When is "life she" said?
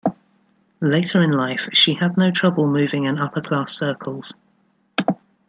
1.29-1.93